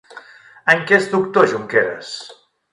[0.73, 2.13] En què és doctor Junqueras?